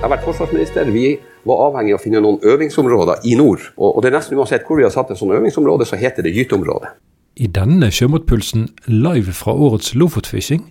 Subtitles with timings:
[0.00, 0.88] Jeg har vært forsvarsminister.
[0.88, 1.08] Vi
[1.44, 3.66] var avhengig av å finne noen øvingsområder i nord.
[3.76, 6.32] Og, det er nesten uansett hvor vi har satt et sånt øvingsområde, så heter det
[6.38, 6.88] gyteområde.
[7.36, 10.64] I denne Sjømotpulsen live fra årets Lofotfishing,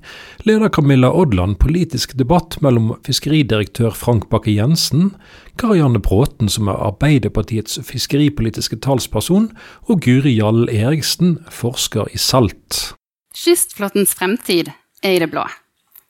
[0.50, 5.14] leder Camilla Odland politisk debatt mellom fiskeridirektør Frank Bakke-Jensen,
[5.62, 9.52] Karianne Bråten, som er Arbeiderpartiets fiskeripolitiske talsperson,
[9.86, 12.96] og Guri Jarl Eriksen, forsker i salt.
[13.38, 14.74] Kystflåtens fremtid
[15.06, 15.46] er i det blå.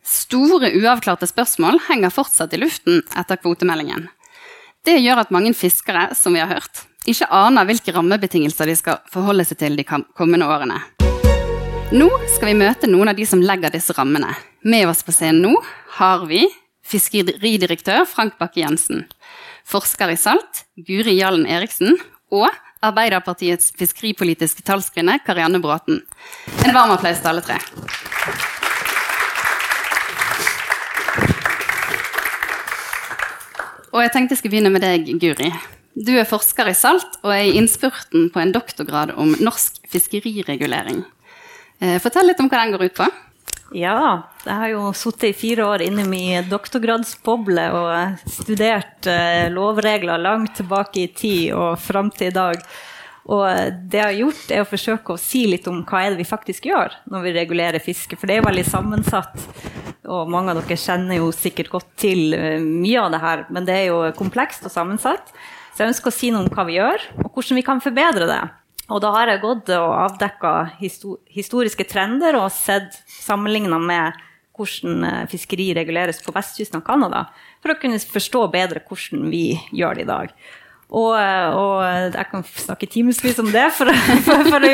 [0.09, 4.08] Store uavklarte spørsmål henger fortsatt i luften etter kvotemeldingen.
[4.86, 9.03] Det gjør at mange fiskere, som vi har hørt, ikke aner hvilke rammebetingelser de skal
[9.14, 10.80] forholde seg til de kommende årene.
[11.94, 14.31] Nå skal vi møte noen av de som legger disse rammene.
[14.66, 15.53] Med oss på scenen nå
[16.00, 16.48] har vi
[16.89, 19.05] fiskeridirektør Frank Bakke-Jensen,
[19.70, 22.00] forsker i salt Guri Jallen Eriksen
[22.34, 22.50] og
[22.81, 26.02] Arbeiderpartiets fiskeripolitiske talskvinne Karianne Bråten.
[26.64, 27.59] En varm applaus til alle tre.
[33.94, 35.52] Og jeg tenkte jeg skulle begynne med deg, Guri.
[36.00, 41.02] Du er forsker i salt og er i innspurten på en doktorgrad om norsk fiskeriregulering.
[41.80, 43.08] Eh, fortell litt om hva den går ut på.
[43.78, 49.50] Ja, jeg har jo sittet i fire år inne i min doktorgradsboble og studert eh,
[49.54, 52.64] lovregler langt tilbake i tid og fram til i dag.
[53.30, 53.45] Og
[53.92, 56.30] det jeg har gjort, er å forsøke å si litt om hva er det vi
[56.30, 58.17] faktisk gjør når vi regulerer fiske.
[58.17, 59.38] For det er veldig sammensatt,
[60.09, 63.43] og mange av dere kjenner jo sikkert godt til eh, mye av det her.
[63.53, 65.33] Men det er jo komplekst og sammensatt.
[65.73, 68.27] Så jeg ønsker å si noe om hva vi gjør, og hvordan vi kan forbedre
[68.30, 68.41] det.
[68.89, 74.17] Og da har jeg gått og avdekka historiske trender og sett sammenligna med
[74.59, 77.27] hvordan eh, fiskeri reguleres på vestkysten av Canada,
[77.61, 80.33] for å kunne forstå bedre hvordan vi gjør det i dag.
[80.90, 81.84] Og, og,
[82.16, 83.66] jeg kan snakke timevis om det.
[83.78, 83.92] For,
[84.26, 84.66] for, for,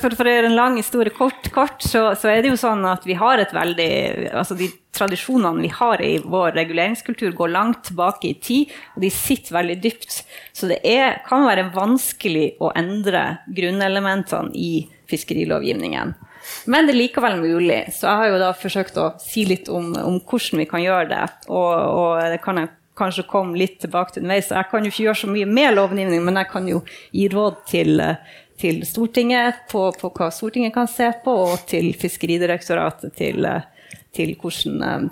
[0.00, 2.86] for, for, å gjøre en lang historie kort, kort så, så, er det jo sånn
[2.88, 3.90] at vi har et veldig
[4.32, 9.10] altså De tradisjonene vi har i vår reguleringskultur, går langt tilbake i tid, og de
[9.14, 10.16] sitter veldig dypt.
[10.56, 13.22] Så det er, kan være vanskelig å endre
[13.54, 16.16] grunnelementene i fiskerilovgivningen.
[16.72, 17.84] Men det er likevel mulig.
[17.94, 21.08] Så jeg har jo da forsøkt å si litt om, om hvordan vi kan gjøre
[21.12, 21.24] det.
[21.52, 24.52] Og, og det kan jeg kanskje komme litt tilbake til underveis.
[24.52, 26.82] Jeg kan jo ikke gjøre så mye med lovgivning, men jeg kan jo
[27.16, 28.04] gi råd til,
[28.60, 33.48] til Stortinget på, på, hva Stortinget kan se på, og til Fiskeridirektoratet til,
[34.16, 35.08] til hvordan eh,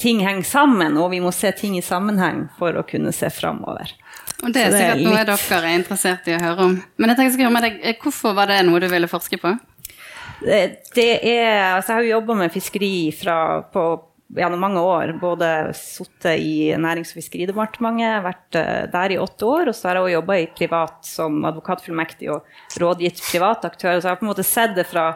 [0.00, 1.00] ting henger sammen.
[1.00, 3.96] Og vi må se ting i sammenheng for å kunne se framover.
[4.40, 6.78] Og det er sikkert noe dere er interessert i å høre om.
[6.96, 9.40] Men jeg tenker jeg skal høre med deg, hvorfor var det noe du ville forske
[9.40, 9.56] på?
[10.40, 10.60] Det,
[10.96, 13.36] det er, altså jeg har jo jobba med fiskeri fra,
[13.68, 13.82] på
[14.36, 19.70] gjennom mange år både sittet i Nærings- og fiskeridepartementet, vært eh, der i åtte år,
[19.70, 23.98] og så har jeg også jobba privat som advokatfullmektig og rådgitt private aktører.
[23.98, 25.08] Så jeg har på en måte sett det fra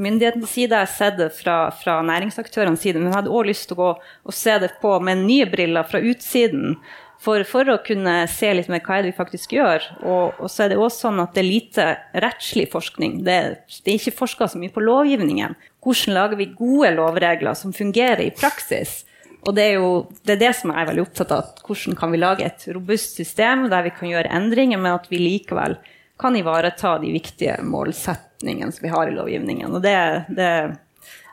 [0.00, 3.68] myndighetenes side, jeg har sett det fra, fra næringsaktørenes side, men jeg hadde òg lyst
[3.68, 6.78] til å gå og se det på med nye briller fra utsiden.
[7.22, 9.84] For, for, å kunne se litt mer hva er det vi faktisk gjør.
[10.02, 11.86] Og, og så er det også sånn at det er lite
[12.24, 13.20] rettslig forskning.
[13.26, 13.38] Det,
[13.84, 15.54] det er ikke forska så mye på lovgivningen.
[15.82, 19.04] Hvordan lager vi gode lovregler som fungerer i praksis?
[19.42, 19.88] Og det er jo
[20.22, 21.54] det, er det som jeg er veldig opptatt av.
[21.66, 25.22] Hvordan kan vi lage et robust system der vi kan gjøre endringer, men at vi
[25.22, 25.78] likevel
[26.22, 29.74] kan ivareta de viktige målsetningene som vi har i lovgivningen.
[29.74, 29.96] Og det,
[30.30, 30.52] det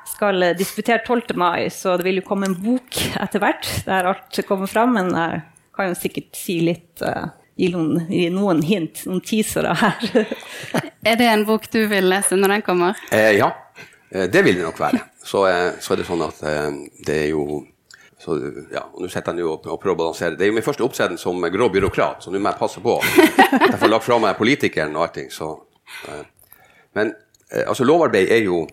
[0.09, 1.37] skal disputere 12.
[1.37, 4.97] mai, så det vil jo komme en bok etter hvert der alt kommer fram.
[4.97, 5.43] Men jeg
[5.79, 10.05] kan jo sikkert si litt uh, gi, noen, gi noen, hint, noen teasere her.
[11.09, 13.01] er det en bok du vil lese når den kommer?
[13.15, 13.51] Eh, ja,
[14.11, 15.03] eh, det vil det nok være.
[15.23, 16.69] Så, eh, så er det sånn at eh,
[17.07, 17.63] det er jo
[18.19, 18.35] så,
[18.73, 20.35] ja, og nå sitter jeg og, og prøver å balansere.
[20.35, 22.97] Det er jo min første opptreden som grå byråkrat, så nå må jeg passe på.
[22.99, 25.53] at Jeg får lagt fra meg politikeren og allting, så
[26.11, 26.25] eh.
[26.97, 27.13] Men
[27.63, 28.63] altså, lovarbeid er jo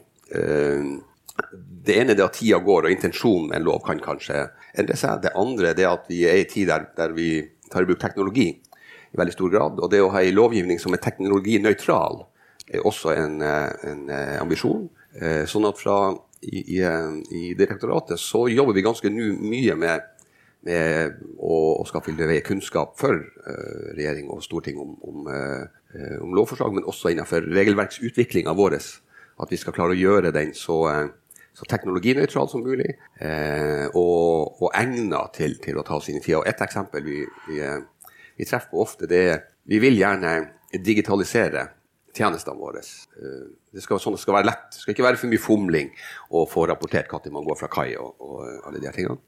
[1.87, 4.41] det ene er at tida går, og intensjonen med en lov kan kanskje
[4.79, 5.23] endre seg.
[5.25, 7.41] Det andre er at vi er i en tid der, der, vi
[7.73, 9.81] tar i bruk teknologi i veldig stor grad.
[9.81, 12.25] Og det å ha en lovgivning som er teknologinøytral,
[12.67, 14.89] er også en, en eh, ambisjon.
[15.15, 15.99] Eh, sånn at fra
[16.43, 20.05] i, i, i, direktoratet så jobber vi ganske nu, mye med,
[20.67, 22.13] med å, å skaffe
[22.45, 28.55] kunnskap for uh, regjering og storting om, om, uh, om, lovforslag, men også innenfor regelverksutviklinga
[28.55, 28.79] vår.
[29.41, 31.07] At vi skal klare å gjøre den så uh,
[31.57, 32.91] så teknologinøytral som mulig,
[33.25, 36.43] eh, og, og egna til, til, å ta sine tider.
[36.43, 37.63] Og Et eksempel vi, vi,
[38.37, 40.35] vi, treffer på ofte, det er vi vil gjerne
[40.85, 41.65] digitalisere
[42.17, 42.83] tjenestene våre.
[42.83, 44.69] Eh, det skal, sånn skal være lett.
[44.75, 45.89] Det skal ikke være for mye fomling
[46.37, 47.89] å få rapportert når man går fra kai.
[47.97, 49.19] og, og alle de tingene.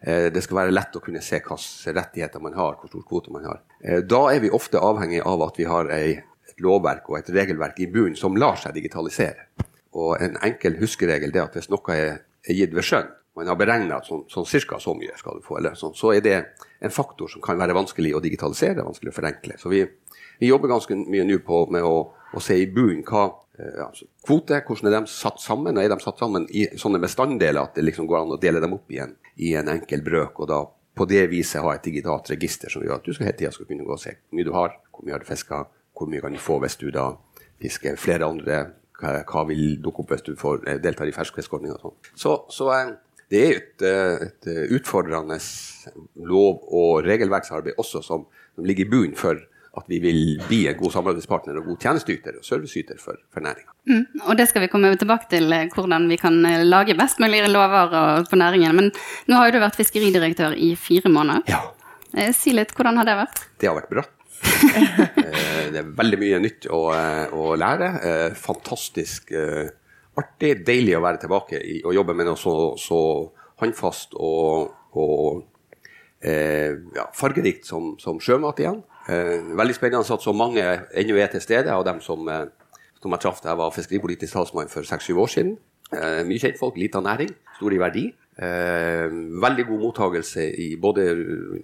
[0.00, 3.32] Eh, det skal være lett å kunne se hvilke rettigheter man har, hvor stor kvote
[3.36, 3.62] man har.
[3.84, 7.80] Eh, da er vi ofte avhengig av at vi har et lovverk og et regelverk
[7.84, 9.48] i bunnen som lar seg digitalisere.
[9.96, 13.56] Og en enkel huskeregel er at hvis noe er, er gitt ved skjønn, man har
[13.60, 16.36] beregna sånn, sånn cirka så mye skal du få, eller sånn, så er det
[16.84, 19.58] en faktor som kan være vanskelig å digitalisere, vanskelig å forenkle.
[19.60, 19.82] Så vi,
[20.40, 21.98] vi jobber ganske mye nå på med å,
[22.32, 23.26] å se i bunnen hva
[23.58, 25.76] eh, altså, kvote, hvordan er de satt sammen?
[25.76, 28.64] og Er de satt sammen i sånne bestanddeler at det liksom går an å dele
[28.64, 30.40] dem opp igjen i en enkel brøk?
[30.40, 30.62] og da
[30.96, 33.68] på det viset ha et digitalt register som gjør at du skal hele tida skal
[33.68, 35.58] kunne gå og se hvor mye du har, hvor mye har du fiska,
[35.92, 37.10] hvor mye kan du få hvis du da
[37.60, 38.62] fisker flere andre,
[39.00, 41.96] hva, vil dukke opp hvis du får, eh, deltar i ferskfiskordninga sånn.
[42.14, 42.94] Så, så eh,
[43.32, 44.48] det er et, eh, et
[44.78, 45.38] utfordrende
[46.30, 49.38] lov- og regelverksarbeid også som, som ligger i bunnen for
[49.76, 53.74] at vi vil bli en god samarbeidspartner og god tjenesteyter og serviceyter for, for næringa.
[53.90, 58.24] Mm, og det skal vi komme tilbake til, hvordan vi kan lage best mulig lover
[58.24, 58.72] for næringen.
[58.78, 58.88] Men
[59.28, 61.44] nå har jo du vært fiskeridirektør i fire måneder.
[61.52, 61.60] Ja,
[62.32, 63.40] Si litt, hvordan har det vært?
[63.60, 64.06] det har vært bra.
[65.16, 67.88] Eh, det er veldig mye nytt å, eh, å lære.
[68.08, 69.32] Eh, Fantastisk
[70.16, 70.52] artig.
[70.66, 73.00] Deilig å være tilbake i, og jobbe med noe så, så
[73.60, 75.44] håndfast og, og
[76.26, 78.80] ja, fargerikt som, som sjømat igjen.
[79.06, 80.64] Veldig spennende at så mange
[80.96, 82.26] ennå er til stede av dem som,
[82.98, 85.52] som jeg traff da jeg var fiskeripolitisk talsmann for seks-syv år siden.
[85.94, 88.06] Eh, mye kjentfolk, lita næring, stor i verdi.
[88.36, 91.06] Veldig god mottagelse i både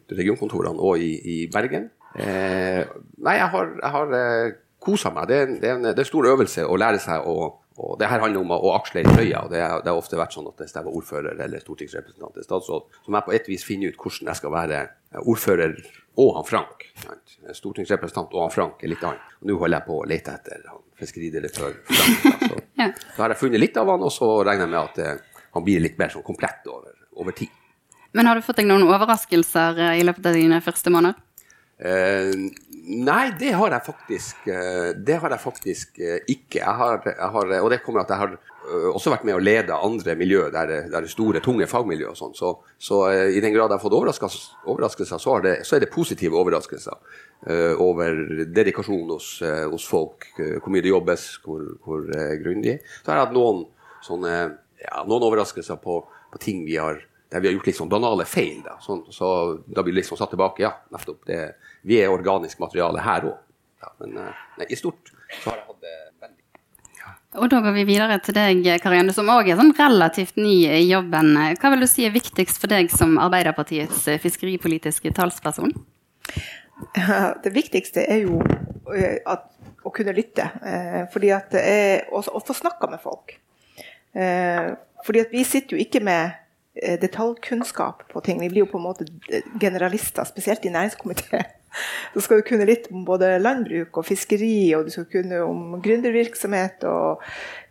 [0.09, 1.91] regionkontorene og i, i Bergen.
[2.19, 2.85] Eh,
[3.25, 5.29] nei, jeg har, jeg har eh, kosa meg.
[5.31, 7.37] Det er, en, det, er en, det er en stor øvelse å lære seg å
[7.82, 9.47] og det her handler om å, å aksle i trøya.
[9.47, 12.44] og det, det har ofte vært sånn at hvis jeg var ordfører eller stortingsrepresentant eller
[12.44, 14.81] statsråd, så må jeg på et vis finne ut hvordan jeg skal være
[15.23, 15.73] ordfører
[16.20, 16.85] og han Frank.
[17.00, 17.32] sant?
[17.56, 19.25] Stortingsrepresentant og han Frank er litt annet.
[19.41, 22.29] Og nå holder jeg på å lete etter han fiskeridirektør Frank.
[22.29, 22.91] Da, så, Ja.
[23.17, 25.64] så har jeg funnet litt av han, og så regner jeg med at eh, han
[25.64, 26.93] blir litt mer sånn komplett over,
[27.25, 27.53] over tid.
[28.12, 31.22] Men har du fått deg noen overraskelser eh, i løpet av dine første måneder?
[31.82, 32.31] Eh,
[33.02, 36.61] nei, det har jeg faktisk, eh, det har jeg faktisk eh, ikke.
[36.61, 38.37] Jeg har, jeg har, og det kommer at jeg har
[38.94, 42.34] også vært med å lede andre miljø der, det- er store, tunge fagmiljø og sånn.
[42.38, 46.38] Så, så i den grad jeg har fått overraskelser, så, det, så er det positive
[46.38, 46.94] overraskelser.
[47.50, 48.14] uh, over
[48.55, 52.05] dedikasjon hos, uh, hos folk, uh, hvor mye det jobbes, hvor, hvor
[52.38, 52.76] grundig.
[53.02, 53.64] Så har jeg hatt noen,
[54.06, 54.37] sånne,
[54.78, 57.02] ja, noen overraskelser på, på ting vi har
[57.32, 58.61] der vi har gjort litt sånn banale feil.
[58.64, 58.76] Da.
[58.85, 59.28] Sånn, så
[59.64, 60.67] da blir vi liksom satt tilbake.
[60.67, 61.23] Ja, nettopp.
[61.28, 61.38] Det,
[61.82, 63.40] vi er organisk materiale her òg.
[63.82, 67.75] Ja, men eh, nei, i stort så har jeg hatt det veldig Og da går
[67.79, 71.34] vi videre til deg, Karianne, som òg er sånn relativt ny i jobben.
[71.58, 75.75] Hva vil du si er viktigst for deg som Arbeiderpartiets eh, fiskeripolitiske talsperson?
[77.44, 78.40] Det viktigste er jo
[78.94, 79.49] eh, at,
[79.87, 80.49] å kunne lytte.
[80.67, 83.37] Eh, fordi at det er, også, å få snakka med folk.
[84.12, 84.73] Eh,
[85.06, 86.38] fordi at vi sitter jo ikke med
[86.73, 88.38] detaljkunnskap på ting.
[88.40, 89.05] Vi blir jo på en måte
[89.61, 91.50] generalister, spesielt i næringskomiteen.
[92.15, 95.81] Så skal du kunne litt om både landbruk og fiskeri, og du skal kunne om
[95.83, 97.23] gründervirksomhet og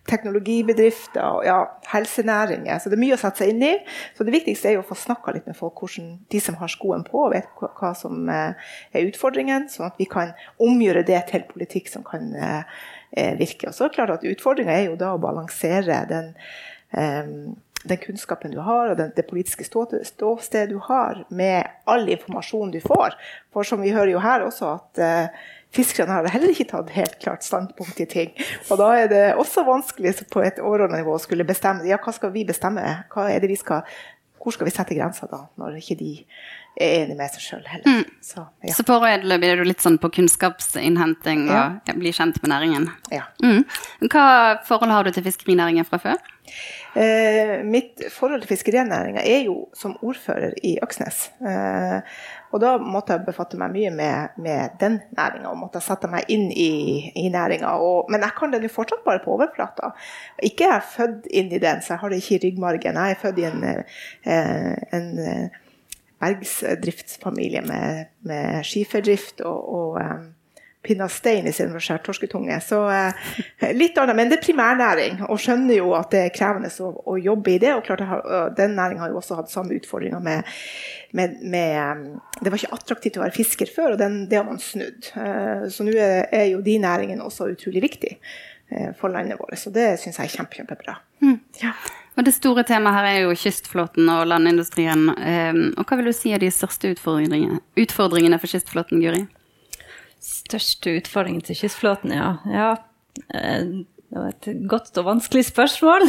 [0.09, 1.59] teknologibedrifter og ja,
[1.92, 2.80] helsenæringer.
[2.81, 3.74] Så det er mye å sette seg inn i.
[4.18, 6.71] Så det viktigste er jo å få snakka litt med folk, hvordan de som har
[6.74, 11.45] skoen på, vet hva, som eh, er utfordringen, sånn at vi kan omgjøre det til
[11.51, 12.77] politikk som kan eh,
[13.13, 13.69] eh, virke.
[13.69, 16.33] Og så er det klart at Utfordringa er jo da å balansere den
[16.98, 17.36] eh,
[17.83, 22.79] den kunnskapen du har, og den, det politiske ståstedet du har, med all informasjon du
[22.83, 23.17] får.
[23.53, 27.17] For som vi hører jo her også, at uh, fiskerne har heller ikke tatt helt
[27.23, 28.33] klart standpunkt i ting.
[28.69, 32.13] Og da er det også vanskelig på et overordnet nivå å skulle bestemme ja, hva
[32.15, 32.85] skal vi bestemme.
[33.13, 33.85] Hva er det vi skal,
[34.41, 36.13] hvor skal vi sette grenser da, når ikke de
[36.79, 38.05] er enig med seg sjøl heller.
[38.23, 38.73] Så, ja.
[38.73, 41.55] Så foreløpig blir du litt sånn på kunnskapsinnhenting og
[41.87, 41.93] Ja.
[41.97, 42.89] blir kjent med næringen.
[43.11, 43.23] ja.
[43.43, 43.65] Mm.
[44.09, 46.17] Hva forhold har du til fiskerinæringen fra før?
[46.95, 51.29] Eh, mitt forhold til fiskerinæringa er jo som ordfører i Øksnes.
[51.39, 52.01] Eh,
[52.51, 56.25] og da måtte jeg befatte meg mye med, med den næringa, og måtte sette meg
[56.27, 57.71] inn i, i næringa.
[58.09, 59.93] Men jeg kan den jo fortsatt bare på overflata.
[60.43, 62.99] Ikke er jeg født inn i den, så jeg har det ikke i ryggmargen.
[62.99, 63.63] Jeg er født i en,
[64.25, 65.49] en, en
[66.21, 70.29] eh, bergsdriftsfamilie med, med skiferdrift og, og um,
[70.81, 72.57] pinna stein istedenfor skjært torsketunge.
[72.65, 73.31] Så uh,
[73.77, 77.17] litt annet, men det er primærnæring, og skjønner jo at det er krevende å, å
[77.21, 77.73] jobbe i det.
[77.77, 80.53] Og klart, har, den næringa har jo også hatt samme utfordringer med,
[81.17, 82.05] med, med um,
[82.39, 85.11] Det var ikke attraktivt å være fisker før, og den, det har man snudd.
[85.15, 89.57] Uh, så nå er, er jo de næringene også utrolig viktig uh, for landet vårt.
[89.61, 91.01] Så det syns jeg er kjempe, kjempebra.
[91.61, 91.75] Ja.
[92.20, 95.06] Og det store temaet her er jo kystflåten og landindustrien.
[95.15, 99.24] Eh, og hva vil du si er de største utfordringene, utfordringene for kystflåten, Guri?
[100.22, 102.36] Største utfordringen til kystflåten, ja.
[102.51, 102.74] ja.
[103.34, 103.63] eh,
[104.12, 106.06] Det var et godt og vanskelig spørsmål.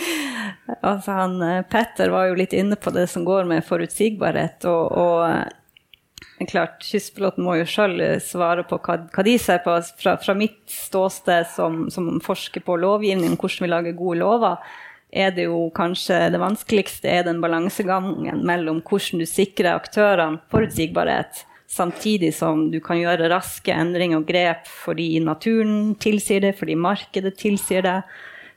[0.88, 4.64] altså han, eh, Petter var jo litt inne på det som går med forutsigbarhet.
[4.72, 9.76] Og, og eh, klart, kystflåten må jo sjøl svare på hva, hva de ser på
[10.00, 14.78] fra, fra mitt ståsted som, som forsker på lovgivning, hvordan vi lager gode lover.
[15.10, 21.44] Er det jo kanskje det vanskeligste er den balansegangen mellom hvordan du sikrer aktørene forutsigbarhet,
[21.68, 27.36] samtidig som du kan gjøre raske endringer og grep fordi naturen tilsier det, fordi markedet
[27.40, 27.98] tilsier det,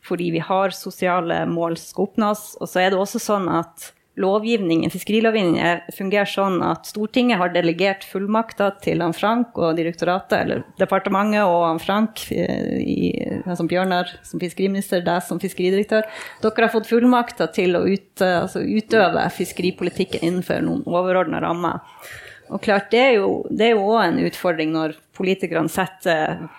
[0.04, 2.46] fordi vi har sosiale mål som skal oppnås.
[2.60, 8.04] Og så er det også sånn at lovgivningen, fiskerilovgivningen fungerer sånn at Stortinget har delegert
[8.04, 13.12] fullmakter til han Frank og direktoratet, eller departementet og han Frank, eh, i,
[13.56, 16.10] som Bjørnar som fiskeriminister, deg som fiskeridirektør.
[16.44, 21.80] Dere har fått fullmakter til å ut, altså utøve fiskeripolitikken innenfor noen overordna rammer.
[22.52, 26.50] Og klart, Det er jo òg en utfordring når politikerne setter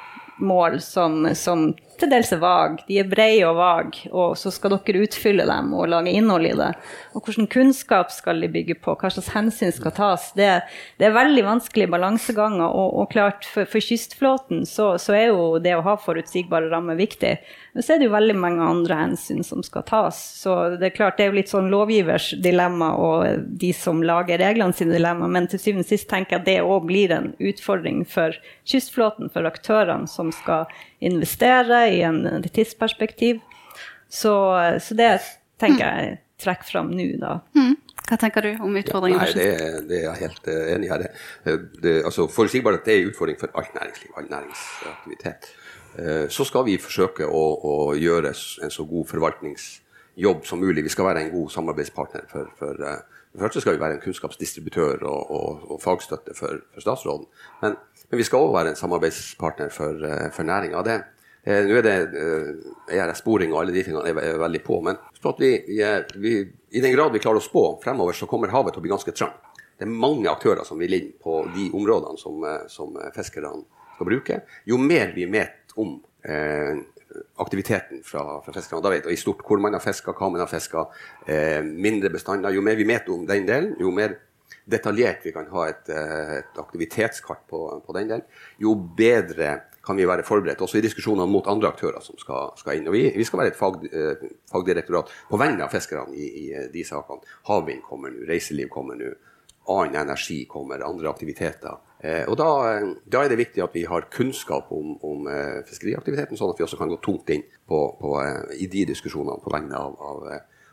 [0.41, 2.83] mål som, som til dels er vage.
[2.89, 6.55] De er brede og vage, og så skal dere utfylle dem og lage innhold i
[6.59, 6.71] det.
[7.15, 10.31] Og hvilken kunnskap skal de bygge på, hva slags hensyn skal tas.
[10.37, 10.51] Det,
[10.99, 15.59] det er veldig vanskelige balanseganger, og, og klart for, for kystflåten så, så, er jo
[15.63, 17.37] det å ha forutsigbare rammer viktig.
[17.73, 20.19] Men så er det jo veldig mange andre hensyn som skal tas.
[20.43, 24.43] Så det er klart det er jo litt sånn lovgivers dilemma og de som lager
[24.43, 27.33] reglene sine dilemma, men til syvende og sist tenker jeg at det òg blir en
[27.41, 28.37] utfordring for
[28.69, 30.67] kystflåten, for aktørene som skal
[31.03, 33.41] investere i en tidsperspektiv.
[34.13, 34.35] Så,
[34.83, 35.15] så det
[35.61, 37.37] tenker jeg trekker fram nå, da.
[37.57, 37.77] Mm.
[38.03, 39.21] Hva tenker du om utfordringen?
[39.23, 41.11] Ja, nei, det, det, er jeg helt uh, enig i.
[41.47, 45.53] Det, det, altså, Forutsigbarhet er en utfordring for alt næringsliv, all næringsaktivitet.
[45.99, 48.33] Eh, så skal vi forsøke å, å, gjøre
[48.65, 50.87] en så god forvaltningsjobb som mulig.
[50.87, 52.25] Vi skal være en god samarbeidspartner.
[52.31, 56.63] For, for, eh, for det skal vi være en kunnskapsdistributør og, og, og fagstøtte for,
[56.73, 57.29] for statsråden.
[57.65, 57.77] Men,
[58.09, 60.85] men, vi skal også være en samarbeidspartner for, eh, for næringa.
[61.43, 61.95] Nå er det
[62.95, 64.79] eh, sporing og alle de tingene er, er veldig på.
[64.87, 65.01] Men
[65.41, 65.53] vi,
[66.15, 66.35] vi,
[66.71, 69.15] i den grad vi klarer å spå fremover, så kommer havet til å bli ganske
[69.17, 69.49] trangt.
[69.75, 73.65] Det er mange aktører som vil inn på de områdene som, som fiskerne
[73.97, 74.41] skal bruke.
[74.69, 76.79] Jo mer vi vet om eh,
[77.43, 78.83] aktiviteten fra, fra fiskerne.
[78.85, 80.87] Da vet vi i stort hvor man har fiska, hva man har fiska.
[81.27, 82.55] Eh, mindre bestander.
[82.55, 84.17] Jo mer vi vet om den delen, jo mer
[84.69, 88.27] detaljert vi kan ha et, eh, et aktivitetskart på, på, den delen,
[88.63, 92.79] jo bedre kan vi være forberedt også i diskusjoner mot andre aktører som skal, skal
[92.79, 92.89] inn.
[92.91, 96.47] Og vi, vi, skal være et fag, eh, fagdirektorat på vegne av fiskerne i, i,
[96.73, 97.27] de sakene.
[97.51, 99.11] Havvind kommer nå, reiseliv kommer nå,
[99.73, 101.81] annen energi kommer, andre aktiviteter.
[102.03, 102.49] Eh, og da,
[103.07, 106.67] da, er det viktig at vi har kunnskap om, om eh, fiskeriaktiviteten, sånn at vi
[106.67, 110.25] også kan gå tungt inn på, på, eh, i de diskusjonene på vegne av, av,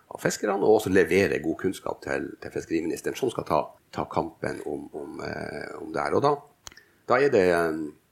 [0.09, 3.61] av, fiskerne, og også levere god kunnskap til, til fiskeriministeren, som skal ta,
[3.93, 6.17] ta kampen om, om, om, det her.
[6.17, 6.33] Og da,
[7.11, 7.45] da, er det,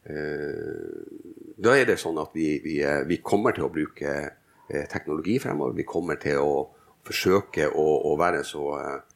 [0.07, 2.77] da er det sånn at vi, vi,
[3.09, 4.13] vi kommer til å bruke
[4.87, 5.75] teknologi fremover.
[5.75, 6.53] Vi kommer til å
[7.07, 8.63] forsøke å, å være så,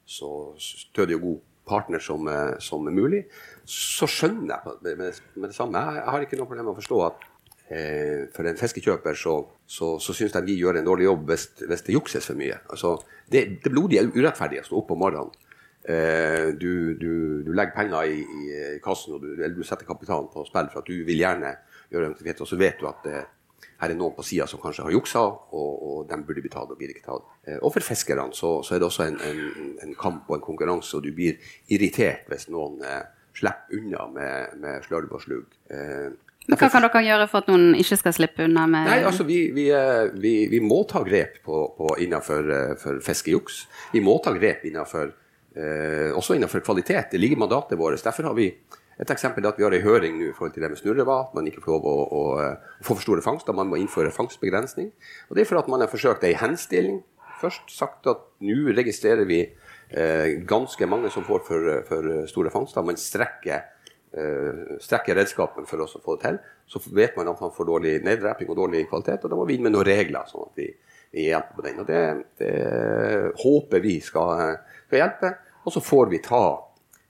[0.03, 1.39] så stødig og god
[1.71, 2.27] partner som,
[2.60, 3.24] som mulig
[3.71, 5.79] så skjønner jeg med, med, med det samme.
[5.79, 7.27] Jeg, jeg, har ikke noe problem med å forstå at
[7.71, 9.36] eh, for en fiskekjøper så,
[9.69, 12.57] så, så syns de vi gjør en dårlig jobb hvis, hvis det jukses for mye.
[12.74, 12.98] Altså,
[13.31, 15.48] det, det er urettferdig å stå opp om morgenen.
[15.81, 17.11] Eh, du, du,
[17.45, 20.83] du, legger penger i, i, kassen og du, eller du setter kapitalen på spill for
[20.83, 21.55] at du vil gjerne
[21.89, 23.23] gjøre en aktivitet, og så vet du at eh,
[23.81, 25.21] her er noen på sida som kanskje har juksa,
[25.57, 27.29] og, og de burde bli tatt og blir ikke tatt.
[27.47, 30.43] Eh, og for fiskerne så, så, er det også en, en, en, kamp og en
[30.45, 31.39] konkurranse, og du blir
[31.73, 33.01] irritert hvis noen eh,
[33.38, 35.57] slipper unna med, med slørv og slugg.
[35.73, 36.11] Eh,
[36.51, 39.43] hva kan dere gjøre for at noen ikke skal slippe unna med Nei, altså Vi,
[39.53, 39.67] vi,
[40.19, 42.50] vi, vi må ta grep på, på innenfor
[43.05, 43.59] fiskejuks.
[43.93, 45.13] Vi må ta grep innenfor,
[45.51, 47.10] også innenfor kvalitet.
[47.12, 48.00] Det ligger i mandatet vårt.
[48.03, 48.46] Derfor har vi
[49.01, 51.34] et eksempel er at vi har en høring nå i forhold til det med snurrevad.
[51.36, 53.55] Man ikke får lov å, å, å, få for store fangster.
[53.58, 54.91] Man må innføre fangstbegrensning.
[55.27, 57.01] Og Det er for at man har forsøkt ei henstilling.
[57.41, 59.41] Først sagt at nå registrerer vi
[59.91, 62.84] Eh, ganske mange som får for, for store fangster.
[62.88, 63.65] Man strekker,
[64.15, 66.38] eh, strekker redskapen for oss å få det til.
[66.72, 69.58] Så vet man at man får dårlig neddreping og dårlig kvalitet, og da må vi
[69.58, 70.24] inn med noen regler.
[70.31, 70.70] sånn at vi,
[71.12, 71.81] vi hjelper på den.
[71.84, 72.03] Og det,
[72.39, 72.53] det
[73.43, 74.55] håper vi skal,
[74.91, 75.31] skal, hjelpe.
[75.65, 76.43] Og så får vi ta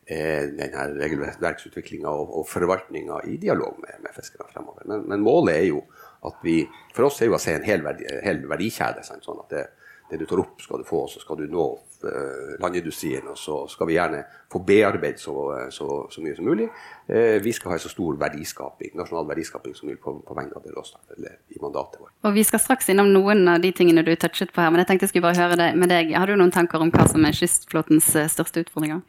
[0.05, 4.85] eh, denne regelverksutviklinga og, og forvaltninga i dialog med, med fiskerne fremover.
[4.85, 5.83] Men, men, målet er jo
[6.21, 6.61] at vi
[6.93, 9.01] For oss er jo å se en hel, verdi, hel verdikjede.
[9.01, 9.63] sånn at det,
[10.11, 11.65] det du tar opp, skal du få, så skal du nå
[12.03, 13.29] uh, landindustrien.
[13.31, 15.35] Og så skal vi gjerne få bearbeidet så,
[15.71, 16.67] så, så, mye som mulig.
[17.07, 20.57] Uh, vi skal ha en så stor verdiskaping, nasjonal verdiskaping som mulig på, på vegne
[20.59, 22.13] av det råstoffet, i mandatet vårt.
[22.27, 24.91] Og Vi skal straks innom noen av de tingene du touchet på her, men jeg
[24.91, 26.13] tenkte jeg skulle bare høre det med deg.
[26.17, 29.01] Har du noen tanker om hva som er kystflåtens eh, største utfordringer?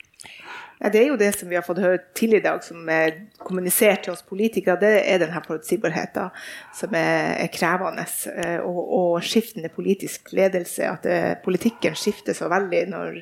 [0.83, 3.21] Ja, det er jo det som vi har fått høre til i dag, som er
[3.39, 4.75] kommunisert til oss politikere.
[4.81, 6.33] Det er denne forutsigbarheten
[6.75, 8.03] som er, krevende.
[8.33, 10.89] Eh, og, og, skiftende politisk ledelse.
[10.89, 13.21] At det, eh, politikken skifter så veldig når,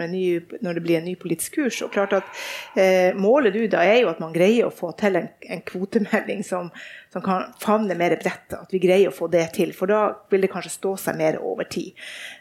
[0.00, 0.24] når, ny,
[0.64, 1.82] når, det blir en ny politisk kurs.
[1.84, 2.32] Og klart at
[2.80, 6.40] eh, Målet du da er jo at man greier å få til en, en kvotemelding
[6.48, 6.72] som,
[7.12, 8.52] som kan favne mer bredt.
[8.52, 9.74] At vi greier å få det til.
[9.76, 10.00] For da
[10.32, 11.92] vil det kanskje stå seg mer over tid.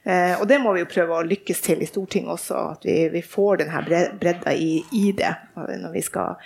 [0.03, 2.61] Eh, og det må vi jo prøve å lykkes til i Stortinget også.
[2.77, 3.83] At vi, vi får denne
[4.21, 6.39] bredda i, i, det når vi skal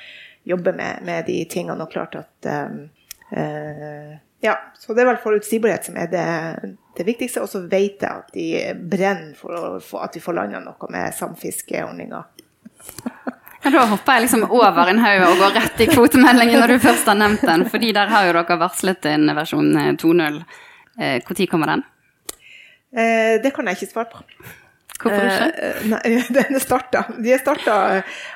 [0.46, 1.86] jobbe med, med de tingene.
[1.86, 6.25] Og klart at eh, ja, så det er vel forutsigbarhet som er det,
[6.98, 7.46] det viktigste.
[7.46, 8.50] Og så vet jeg at de
[8.89, 12.25] brenner for, for at vi får landa noe med samfiskeordninga.
[13.65, 16.84] Ja, da hopper jeg liksom over en haug og går rett i kvotemeldingen når du
[16.84, 17.63] først har nevnt den.
[17.72, 20.38] fordi der har jo dere varslet en versjon 2.0.
[21.01, 21.81] Når eh, kommer den?
[22.93, 24.22] Eh, det kan jeg ikke svare på.
[25.01, 25.50] Hvorfor ikke?
[25.50, 27.03] Eh, nei, den er starta.
[27.17, 27.79] De har starta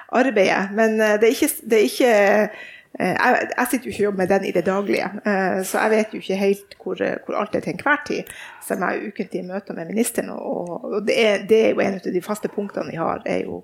[0.10, 2.68] arbeidet, men det er ikke, det er ikke Eh,
[3.00, 5.92] jeg, jeg, sitter jo ikke og jobber med den i det daglige, eh, så jeg
[5.94, 8.34] vet jo ikke helt hvor, hvor alt er til enhver tid.
[8.66, 11.70] Selv om jeg er ukentlig i møter med ministeren, og, og det, er, det, er,
[11.72, 13.62] jo en av de faste punktene vi har, er jo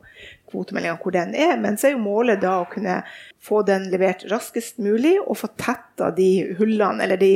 [0.51, 1.57] kvotemeldinga hvor den er.
[1.59, 3.01] Men så er jo målet da å kunne
[3.43, 7.33] få den levert raskest mulig og få tetta de hullene, eller de,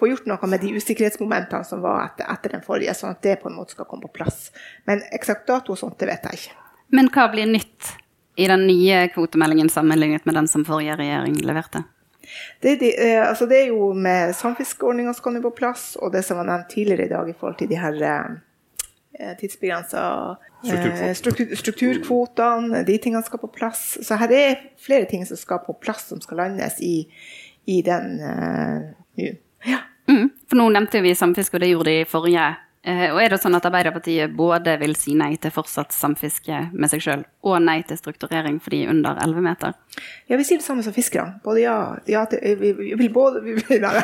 [0.00, 3.36] få gjort noe med de usikkerhetsmomentene som var etter, etter den forrige, sånn at det
[3.42, 4.48] på en måte skal komme på plass.
[4.88, 6.58] Men eksakt dato og sånt, det vet jeg ikke.
[6.96, 7.92] Men hva blir nytt
[8.36, 11.82] i den nye kvotemeldingen sammenlignet med den som forrige regjering leverte?
[12.60, 16.24] Det, de, eh, altså det er jo med samfiskeordninga som kommer på plass, og det
[16.26, 20.02] som var nevnt tidligere i dag i forhold til de her eh, tidsbegrensa
[20.66, 23.96] eh, struktur, strukturkvotene, de tingene skal på plass.
[24.02, 27.06] Så her er flere ting som skal på plass, som skal landes i,
[27.66, 29.26] i den uh,
[29.64, 29.80] ja.
[30.10, 33.32] Mm, for nå nevnte vi samfiske, og det gjorde de i forrige Eh, og er
[33.32, 37.58] det sånn at Arbeiderpartiet både vil si nei til fortsatt samfiske med seg sjøl, og
[37.64, 39.74] nei til strukturering for de under 11 meter?
[40.30, 41.40] Ja, vi sier det samme som fiskerne.
[41.42, 41.76] Både ja,
[42.10, 43.94] ja til, vi, vi, vil både vi, nei,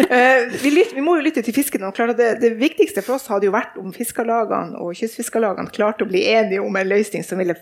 [0.62, 1.90] vi, lytter, vi, må jo lytte til fiskerne.
[1.90, 5.74] og klart at det, det, viktigste for oss hadde jo vært om fiskerlagene og kystfiskerlagene
[5.74, 7.58] klarte å bli enige om en løsning som ville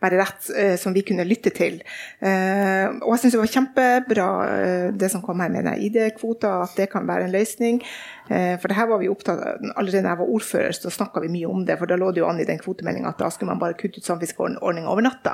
[0.00, 1.80] være rett, eh, som vi kunne lytte til.
[2.20, 6.78] Eh, og jeg syns det var kjempebra eh, det som kom her med ID-kvota, at
[6.78, 7.84] det kan være en løsning.
[8.30, 11.32] For det her var vi opptatt av, Allerede da jeg var ordfører, så snakka vi
[11.32, 11.74] mye om det.
[11.80, 13.98] For da lå det jo an i den kvotemeldinga at da skulle man bare kutte
[13.98, 15.32] ut samfiskeordninga over natta.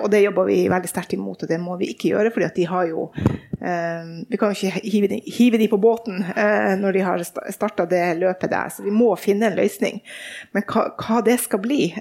[0.00, 2.32] Og det jobber vi veldig sterkt imot, og det må vi ikke gjøre.
[2.34, 6.26] fordi at de har jo Vi kan jo ikke hive de, hive de på båten
[6.82, 8.74] når de har starta det løpet der.
[8.74, 10.02] Så vi må finne en løsning.
[10.50, 11.92] Men hva, hva det skal bli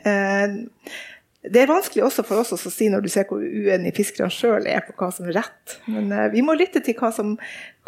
[1.51, 4.67] det er vanskelig også for oss å si når du ser hvor uenig fiskerne sjøl
[4.69, 5.75] er på hva som er rett.
[5.91, 7.35] Men uh, vi må lytte til hva som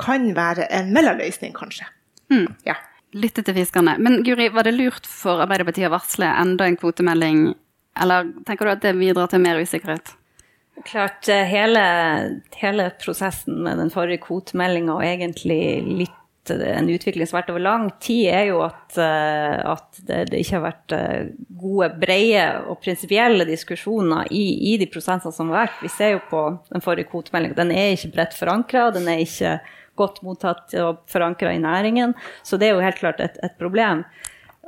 [0.01, 1.87] kan være en mellomløsning, kanskje.
[2.33, 2.47] Mm.
[2.67, 2.77] Ja.
[3.17, 3.95] Lytte til fiskerne.
[4.03, 7.49] Men Guri, var det lurt for Arbeiderpartiet å varsle enda en kvotemelding,
[8.03, 10.13] eller tenker du at det bidrar til mer usikkerhet?
[10.85, 11.83] Klart, eh, hele,
[12.59, 15.61] hele prosessen med den forrige kvotemeldinga og egentlig
[16.03, 16.17] litt
[16.51, 20.41] en utvikling som har vært over lang tid, er jo at, eh, at det, det,
[20.41, 21.31] ikke har vært eh,
[21.61, 25.81] gode, brede og prinsipielle diskusjoner i, i, de prosessene som har vært.
[25.83, 29.57] Vi ser jo på den forrige kvotemeldinga, den er ikke bredt forankra, den er ikke
[29.97, 32.13] godt mottatt og forankra i næringen.
[32.45, 34.05] Så det er jo helt klart et, et problem.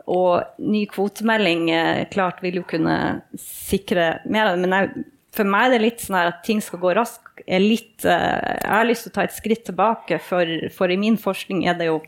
[0.09, 2.97] Og ny kvotemelding eh, klart vil jo kunne
[3.39, 4.65] sikre mer av det.
[4.65, 8.55] Men jeg, for meg er det litt sånn at ting skal gå raskt litt eh,
[8.63, 11.77] Jeg har lyst til å ta et skritt tilbake, for, for, i min forskning er
[11.79, 11.99] det jo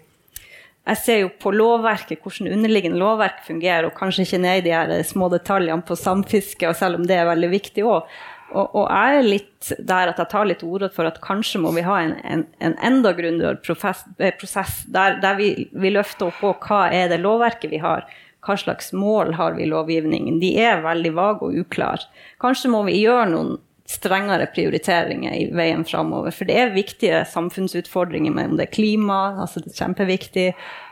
[0.89, 4.75] Jeg ser jo på lovverket, hvordan underliggende lovverk fungerer, og kanskje ikke ned i de
[4.75, 8.09] her små detaljene på samfiske, og selv om det er veldig viktig òg.
[8.51, 11.71] Og, og, jeg er litt der at jeg tar litt ordet for at kanskje må
[11.75, 16.41] vi ha en, en, en enda grundigere eh, prosess der, der vi, vi, løfter opp
[16.41, 18.09] på hva er det lovverket vi har.
[18.41, 20.39] Hva slags mål har vi i lovgivningen?
[20.41, 22.07] De er veldig vage og uklare.
[22.41, 23.59] Kanskje må vi gjøre noen
[23.91, 26.33] strengere prioriteringer i veien framover.
[26.35, 30.47] For det er viktige samfunnsutfordringer om det er klima, altså det er kjempeviktig.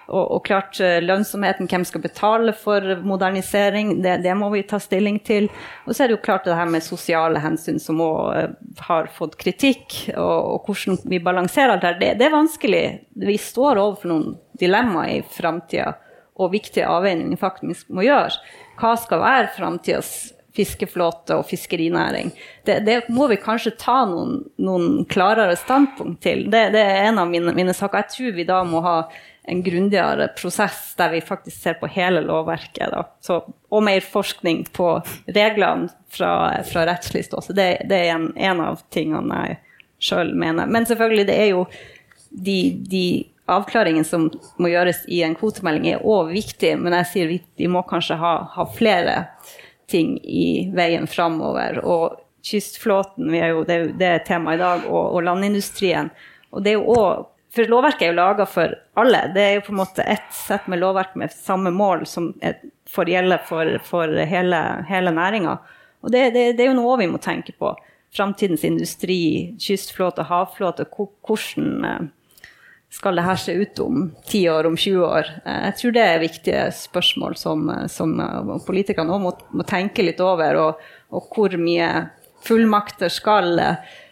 [0.09, 4.79] Og, og klart eh, lønnsomheten, hvem skal betale for modernisering, det, det, må vi ta
[4.81, 5.45] stilling til.
[5.85, 8.55] Og så er det jo klart det her med sosiale hensyn som òg uh,
[8.87, 12.83] har fått kritikk, og, og, hvordan vi balanserer alt det, det er vanskelig.
[13.21, 15.93] Vi står overfor noen dilemmaer i framtida,
[16.39, 18.39] og viktige avveininger faktisk må gjøre.
[18.79, 20.13] Hva skal være framtidas
[20.55, 22.31] fiskeflåte og fiskerinæring.
[22.65, 26.47] Det, det, må vi kanskje ta noen, noen klarere standpunkt til.
[26.51, 28.03] Det, det, er en av mine, mine, saker.
[28.03, 28.95] Jeg tror vi da må ha
[29.49, 32.97] en grundigere prosess der vi faktisk ser på hele lovverket.
[33.25, 34.91] Så, og mer forskning på
[35.29, 36.33] reglene fra,
[36.69, 37.57] fra rettslig ståsted.
[37.57, 39.59] Det, det, er en, en, av tingene jeg
[40.09, 40.69] sjøl mener.
[40.69, 41.65] Men selvfølgelig, det er jo
[42.29, 43.05] de, de
[43.55, 44.29] avklaringene som
[44.61, 48.19] må gjøres i en kvotemelding, er òg viktig, men jeg sier vi, vi må kanskje
[48.21, 49.23] ha, ha flere
[49.89, 51.81] ting i veien framover.
[51.83, 56.11] Og kystflåten, jo, det, er jo, det er tema i dag, og, og landindustrien.
[56.53, 59.23] Og det er jo også, for lovverket er jo laga for alle.
[59.33, 62.29] Det er jo på en måte ett sett med lovverk med samme mål som
[62.89, 64.59] får gjelde for, for hele,
[64.89, 65.55] hele næringa.
[66.05, 67.73] Og det, det, det, er jo noe vi må tenke på.
[68.13, 72.07] framtidens industri, kystflåte, havflåte, hvordan eh,
[72.89, 75.31] skal det her se ut om 10 år, om 20 år?
[75.45, 78.15] Eh, jeg tror det er viktige spørsmål som, eh, som
[78.65, 80.57] politikerne òg må, må, tenke litt over.
[80.57, 80.81] Og,
[81.13, 81.89] og hvor mye
[82.45, 83.61] fullmakter skal,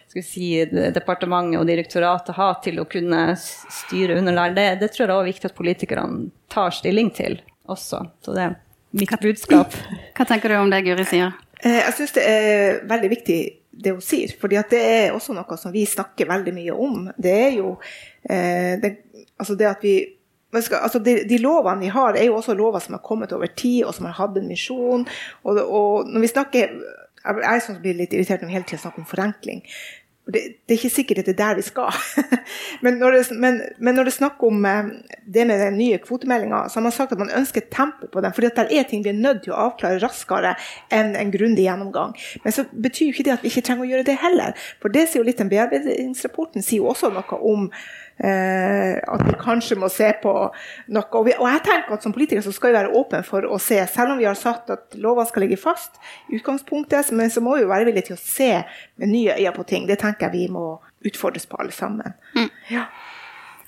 [0.08, 0.52] skal si,
[0.94, 4.54] departementet og direktoratet ha til å kunne styre underlag.
[4.54, 8.04] Det, det tror jeg er viktig at politikerne tar stilling til også.
[8.24, 8.58] Så det er
[8.98, 9.74] mitt budskap.
[10.16, 11.34] Hva tenker du om det Guri sier?
[11.64, 13.38] Jeg syns det er veldig viktig
[13.82, 14.34] det hun sier.
[14.40, 17.08] fordi det er også noe som vi snakker veldig mye om.
[17.16, 17.74] Det er jo
[18.28, 18.94] eh, det,
[19.38, 19.96] altså det at vi
[20.64, 23.46] skal, altså de, de, lovene vi har, er jo også lover som har kommet over
[23.46, 25.06] tid, og som har hatt en misjon.
[25.44, 26.78] Og, og når vi snakker
[27.28, 29.58] Jeg er sånn som blir litt irritert når vi hele tiden snakker om forenkling.
[30.28, 31.94] Det, det, er ikke sikkert at det er der vi skal.
[32.84, 34.90] men, når det, men, men, når det er snakk om eh,
[35.24, 38.34] det med den nye kvotemeldinga, så har man sagt at man ønsker tempo på den.
[38.36, 40.52] fordi at det er ting vi er nødt til å avklare raskere
[40.92, 42.12] enn en grundig gjennomgang.
[42.44, 44.68] Men så betyr jo ikke det at vi ikke trenger å gjøre det heller.
[44.82, 47.70] For det sier jo litt den bearbeidingsrapporten sier jo også noe om
[48.18, 51.04] Eh, at vi kanskje må se på noe.
[51.06, 53.60] Og, vi, og, jeg tenker at som politikere så skal vi være åpne for å
[53.62, 57.42] se, selv om vi har sagt at lover skal ligge fast i utgangspunktet, men så
[57.44, 58.50] må vi jo være villige til å se
[58.98, 59.86] med nye øyne på ting.
[59.86, 60.66] Det tenker jeg vi må
[61.06, 62.16] utfordres på alle sammen.
[62.34, 62.50] Mm.
[62.72, 62.88] Ja.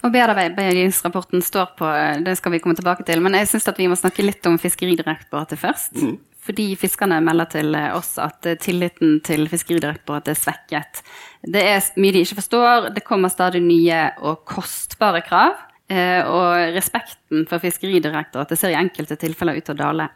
[0.00, 1.88] Og Bearbeidingsrapporten står på,
[2.24, 3.20] det skal vi komme tilbake til.
[3.22, 5.94] Men jeg syns vi må snakke litt om Fiskeridirektoratet først.
[6.00, 6.16] Mm.
[6.40, 11.02] Fordi fiskerne melder til oss at tilliten til Fiskeridirektoratet er svekket.
[11.44, 15.58] Det er mye de ikke forstår, det kommer stadig nye og kostbare krav.
[15.90, 20.06] Eh, og respekten for Fiskeridirektoratet ser i enkelte tilfeller ut til å dale.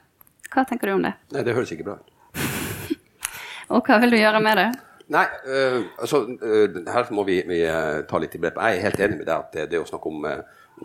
[0.54, 1.16] Hva tenker du om det?
[1.34, 2.12] Nei, Det høres ikke bra ut.
[3.74, 4.68] og hva vil du gjøre med det?
[5.14, 7.58] Nei, øh, altså øh, her må vi, vi
[8.08, 8.60] ta litt i brep.
[8.62, 10.28] Jeg er helt enig med deg at det, det å snakke om,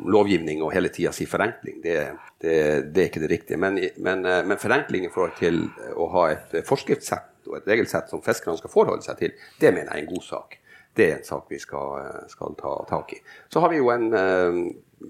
[0.06, 1.98] lovgivning og hele tida si forenkling, det,
[2.42, 2.56] det,
[2.94, 3.60] det, er ikke det riktige.
[3.62, 8.24] Men, men, men, forenkling i forhold til å ha et forskriftssett og et regelsett som
[8.24, 10.60] fiskerne skal forholde seg til, det mener jeg er en god sak.
[10.96, 13.22] Det er en sak vi skal, skal ta tak i.
[13.52, 14.10] Så har vi jo en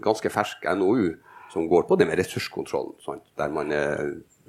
[0.04, 1.13] ganske fersk NOU
[1.49, 3.25] som går på det med ressurskontrollen, sant?
[3.39, 3.73] der man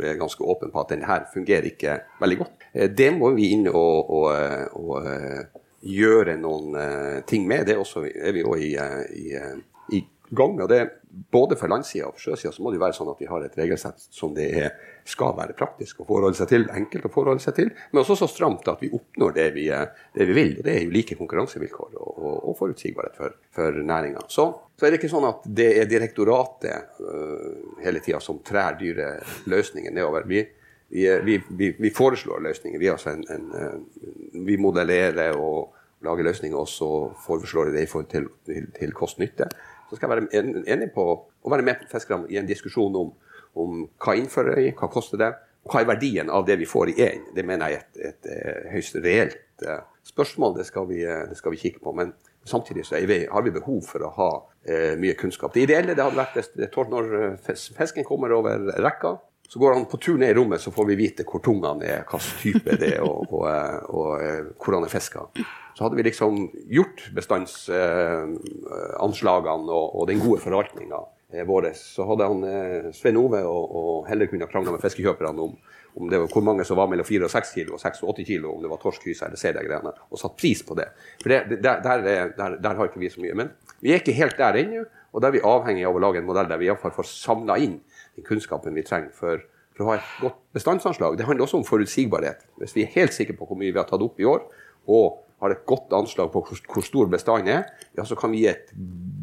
[0.05, 2.65] er ganske åpen på at denne her fungerer ikke veldig godt.
[2.73, 4.29] Eh, det må vi inn og, og,
[4.79, 5.43] og eh,
[5.81, 7.67] gjøre noen eh, ting med.
[7.69, 9.27] Det også, er vi òg i, i,
[9.97, 10.05] i,
[10.37, 13.09] gang og det Både for landsida og for sjøsida så må det jo være sånn
[13.11, 14.77] at vi har et regelsett som det er,
[15.11, 18.29] skal være praktisk å forholde seg til, enkelt å forholde seg til, men også så
[18.31, 19.65] stramt at vi oppnår det vi,
[20.15, 20.53] det vi vil.
[20.61, 24.23] og Det er jo like konkurransevilkår og, og, og forutsigbarhet for, for næringa.
[24.31, 24.47] Så,
[24.79, 29.17] så, er det ikke sånn at det er direktoratet uh, hele tida som trær dyre
[29.51, 30.31] løsninger nedover.
[30.31, 30.45] Vi,
[30.91, 32.79] vi, vi, vi, foreslår løsninger.
[32.79, 36.89] Vi, altså en, en, eh, vi, modellerer og lager løsninger, og så
[37.27, 39.47] foreslår vi det i forhold til, til, til kost-nytte.
[39.91, 43.13] Så skal jeg være enig på å være med fiskerne i en diskusjon om,
[43.59, 45.33] om hva innfører vi, hva koster det,
[45.69, 47.25] hva er verdien av det vi får i én.
[47.35, 50.55] Det mener jeg er et, et, et eh, høyst reelt uh, spørsmål.
[50.61, 51.93] Det skal, vi, det skal, vi, kikke på.
[51.97, 52.15] Men
[52.49, 54.31] samtidig vi, har vi behov for å ha
[54.65, 55.53] eh, mye kunnskap.
[55.55, 57.11] Det ideelle det hadde vært hvis når
[57.77, 59.19] fisken kommer over rekka,
[59.51, 61.81] så går han på tur ned i rommet, så får vi vite hvor tung han
[61.83, 65.27] er, hvilken type det er, og, og, og, og eh, hvor han er fiska.
[65.75, 71.01] Så hadde vi liksom gjort bestandsanslagene eh, og, den gode forvaltninga
[71.33, 71.65] eh, vår.
[71.75, 75.53] Så hadde han eh, Svein Ove og, heller kunnet krangla med fiskekjøperne om,
[75.99, 78.09] om det var hvor mange som var mellom 4 og 6 kilo, og 6 og
[78.15, 80.89] 8 kilo, om det var torsk, hyse eller CD-greiene, og satt pris på det.
[81.23, 81.99] For det, der, der,
[82.39, 83.39] der, der, har ikke vi så mye.
[83.43, 83.49] Men
[83.81, 86.29] vi er ikke helt der ennå, og da er vi avhengig av å lage en
[86.29, 87.81] modell der vi iallfall får samla inn
[88.17, 89.43] den kunnskapen vi trenger for,
[89.75, 91.19] for, å ha et godt bestandsanslag.
[91.19, 92.45] Det handler også om forutsigbarhet.
[92.61, 94.47] Hvis vi er helt sikre på hvor mye vi har tatt opp i år,
[94.91, 98.45] og har et godt anslag på hvor, hvor stor bestanden er, ja, så kan vi
[98.45, 98.73] gi et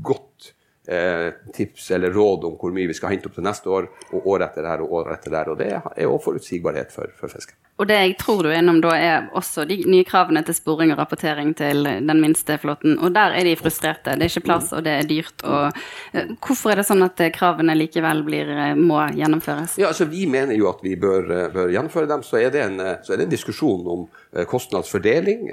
[0.05, 0.51] godt
[0.87, 4.27] eh, tips eller råd om hvor mye vi skal hente opp til neste år, og
[4.33, 5.51] år etter der og år etter der.
[5.51, 7.57] Og det er også forutsigbarhet for, for fisken.
[7.77, 10.93] Og det jeg tror du er innom da, er også de nye kravene til sporing
[10.95, 12.95] og rapportering til den minste flåten.
[12.97, 14.15] Og der er de frustrerte.
[14.17, 15.43] Det er ikke plass, og det er dyrt.
[15.45, 15.77] Og,
[16.15, 19.77] uh, hvorfor er det sånn at kravene likevel blir, må gjennomføres?
[19.77, 22.25] Ja, altså Vi mener jo at vi bør, bør gjennomføre dem.
[22.25, 24.07] Så er, det en, så er det en diskusjon om
[24.49, 25.51] kostnadsfordeling.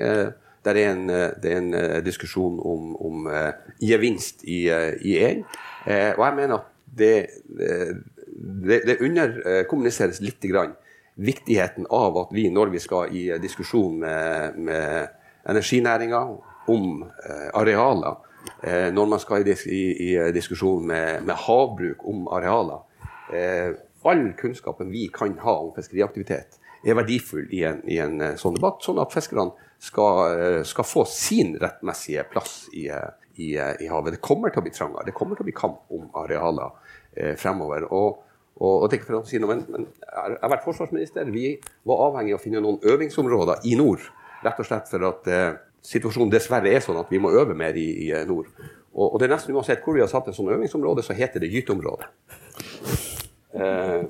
[0.64, 3.26] Det er en, det er en diskusjon om, om
[3.82, 5.42] gevinst i én.
[6.16, 7.26] og jeg mener at det,
[8.64, 10.72] det, det underkommuniseres litt grann
[11.14, 15.08] viktigheten av at vi, når vi skal i diskusjon med, med
[15.48, 16.22] energinæringa
[16.72, 18.16] om eh, arealer,
[18.62, 22.82] eh, når man skal i, i, i diskusjon med, med, havbruk om arealer
[23.32, 23.74] eh,
[24.04, 26.58] All kunnskapen vi kan ha om fiskeriaktivitet,
[26.92, 30.88] er verdifull i en, i en eh, sånn debatt, sånn at fiskerne skal, eh, skal,
[30.88, 34.18] få sin rettmessige plass i, eh, i, i, havet.
[34.18, 36.76] Det kommer til å bli trangere, det kommer til å bli kamp om arealer
[37.40, 37.88] fremover.
[37.92, 38.22] og
[38.54, 41.26] og, og for å si noe, men, men jeg har vært forsvarsminister.
[41.34, 41.56] Vi
[41.90, 44.04] var avhengig av å finne noen øvingsområder i nord
[44.44, 47.76] Rett og slett for at eh, situasjonen dessverre er sånn at vi må øve mer
[47.80, 48.50] i, i eh, nord.
[48.92, 51.40] Og, og, det er nesten uansett hvor vi har satt en sånn øvingsområde, så heter
[51.40, 52.10] det gyteområde.
[53.56, 54.04] Eh,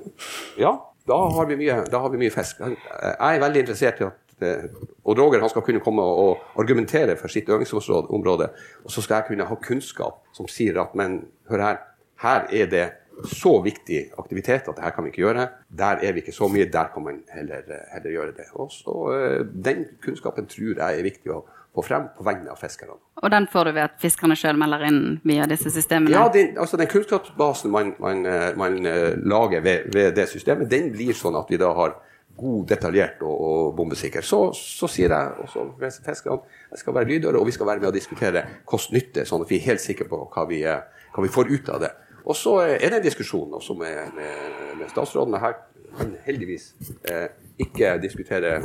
[0.59, 0.73] ja,
[1.07, 2.61] da har, mye, da har, vi mye, fisk.
[2.65, 4.67] Jeg er veldig interessert i at eh,
[5.05, 8.49] og Roger han skal kunne komme og, argumentere for sitt øvingsområde.
[8.83, 11.81] Og så skal jeg kunne ha kunnskap som sier at men hør her,
[12.23, 12.85] her er det
[13.31, 15.47] så viktig aktivitet at det her kan vi ikke gjøre.
[15.69, 17.61] Der er vi ikke så mye, der kan man heller,
[17.93, 18.49] heller gjøre det.
[18.53, 22.59] Og så, eh, Den kunnskapen tror jeg er viktig å få frem på vegne av
[22.61, 22.97] fiskerne.
[23.21, 26.13] Og den får du ved at fiskerne sjøl melder inn via disse systemene?
[26.15, 30.69] Ja, den, altså den kunnskapsbasen man, man, eh, man eh, lager ved, ved, det systemet,
[30.71, 31.97] den blir sånn at vi da har
[32.35, 34.23] god, detaljert og, og bombesikker.
[34.25, 37.83] Så, så, sier jeg også med fiskerne jeg skal være lydhøre, og vi skal være
[37.83, 41.31] med å diskutere kost-nytte, sånn at vi er helt sikre på hva vi, hva vi
[41.31, 41.93] får ut av det.
[42.25, 45.37] Og så er det en diskusjon også med, med, med statsråden.
[45.39, 45.59] Her
[45.97, 46.69] kan heldigvis
[47.09, 47.27] eh,
[47.65, 48.57] ikke diskutere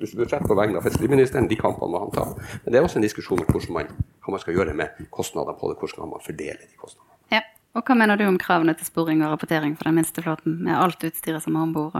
[0.00, 1.48] budsjett på vegne av fiskeriministeren.
[1.50, 2.26] De kampene må han ta.
[2.64, 3.90] Men det er også en diskusjon om man,
[4.24, 5.78] hva man skal gjøre med kostnader på det.
[5.80, 7.16] Hvordan man fordele de kostnadene.
[7.36, 7.44] Ja.
[7.78, 10.74] Og hva mener du om kravene til sporing og rapportering for den minste flåten, med
[10.74, 11.94] alt utstyret som er om bord?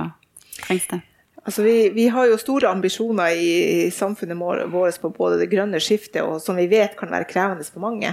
[0.64, 0.98] Trengs det?
[1.44, 4.36] Altså vi, vi, har jo store ambisjoner i, samfunnet
[4.70, 8.12] vårt på både det grønne skiftet, og som vi vet kan være krevende for mange.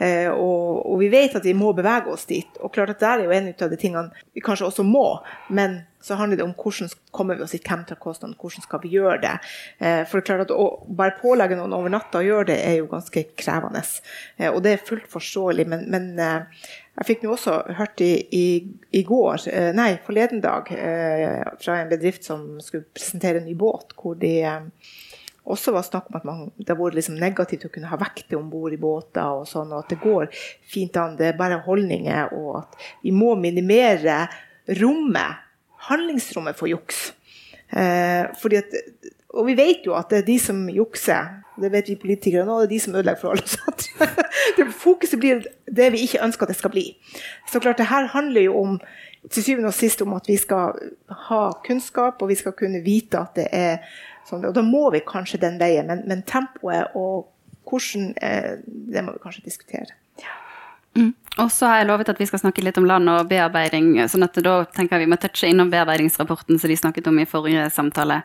[0.00, 2.48] Eh, og, og, vi vet at vi må bevege oss dit.
[2.64, 5.04] Og klart at det er jo en av de tingene vi kanskje også må.
[5.52, 8.80] Men så handler det om hvordan kommer vi oss dit, hvem tar kostnaden, hvordan skal
[8.82, 9.34] vi gjøre det.
[9.78, 12.58] Eh, for det er klart at Å bare pålegge noen over natta å gjøre det,
[12.66, 13.84] er jo ganske krevende.
[14.40, 15.68] Eh, og det er fullt forståelig.
[15.68, 16.64] men, men eh,
[16.98, 18.46] jeg fikk nå også hørt i, i,
[18.92, 23.54] i, går, eh, nei, forleden dag, eh, fra en bedrift som skulle presentere en ny
[23.58, 24.90] båt, hvor de eh,
[25.48, 28.38] også var snakk om at man, det har vært liksom negativt å kunne ha vekter
[28.38, 30.28] om bord i båter, og sånn, og at det går
[30.74, 31.16] fint an.
[31.18, 34.26] Det er bare holdninger, og at vi må minimere
[34.82, 35.48] rommet,
[35.88, 37.08] handlingsrommet for juks.
[37.72, 38.76] Eh, fordi at,
[39.32, 42.60] og vi vet jo at det er de som jukser, det vet vi politikere nå,
[42.60, 44.28] det er de som ødelegger for alle oss andre.
[44.76, 46.84] Fokuset blir det vi ikke ønsker det skal bli.
[47.50, 48.78] Så klart, det her handler jo om
[49.30, 50.78] til syvende og sist om at vi skal
[51.28, 53.78] ha kunnskap, og vi skal kunne vite at det er
[54.28, 54.46] sånn.
[54.48, 57.28] Og da må vi kanskje den veien, men, men tempoet og
[57.68, 59.94] hvordan, eh, det må vi kanskje diskutere.
[60.20, 60.34] Ja.
[60.98, 61.14] Mm.
[61.40, 63.94] Og så har jeg lovet at vi skal snakke litt om land og bearbeiding.
[64.08, 67.28] sånn at da tenker jeg vi må touche innom bearbeidingsrapporten som de snakket om i
[67.28, 68.20] forrige samtale.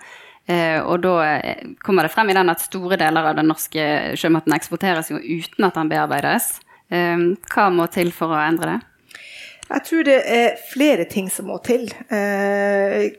[0.48, 3.88] Eh, og da eh, kommer det frem i den at store deler av den norske
[4.20, 6.54] sjømaten eksporteres jo uten at den bearbeides.
[6.88, 8.80] Eh, hva må til for å endre det?
[9.68, 11.90] Jeg tror det er flere ting som må til.
[12.08, 13.10] Eh,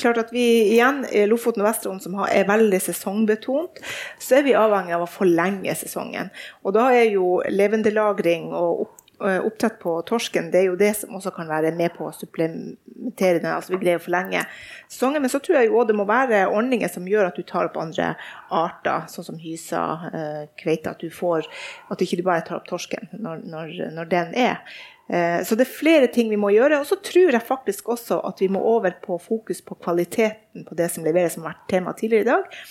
[0.00, 3.82] klart at vi igjen i Lofoten og Vesterålen, som er veldig sesongbetont,
[4.16, 6.32] så er vi avhengig av å forlenge sesongen.
[6.64, 11.16] Og da er jo levendelagring og opp opptatt på torsken, det er jo det som
[11.18, 13.48] også kan være med på å supplementere den.
[13.50, 14.44] altså vi greier å forlenge
[14.86, 15.24] sesongen.
[15.24, 17.80] Men så tror jeg jo det må være ordninger som gjør at du tar opp
[17.82, 18.12] andre
[18.54, 20.94] arter, sånn som hysa, eh, kveite.
[20.94, 21.48] At du får,
[21.90, 24.62] at du ikke bare tar opp torsken når, når, når den er.
[25.08, 26.82] Eh, så det er flere ting vi må gjøre.
[26.82, 30.78] Og så tror jeg faktisk også at vi må over på fokus på kvaliteten på
[30.78, 32.62] det som leveres, som har vært tema tidligere i dag.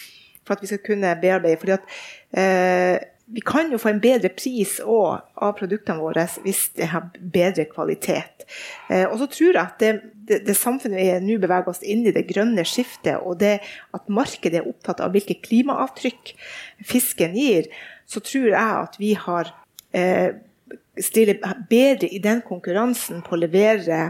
[0.46, 1.60] For at vi skal kunne bearbeide.
[1.60, 1.96] fordi at
[2.32, 7.66] eh, vi kan jo få en bedre pris av produktene våre hvis det har bedre
[7.68, 8.46] kvalitet.
[8.88, 9.92] Eh, og så tror jeg at det,
[10.30, 13.58] det, det samfunnet vi nå beveger oss inn i, det grønne skiftet, og det
[13.98, 16.34] at markedet er opptatt av hvilke klimaavtrykk
[16.88, 17.68] fisken gir,
[18.08, 19.52] så tror jeg at vi har
[19.92, 20.32] eh,
[21.04, 24.08] stiller bedre i den konkurransen på å levere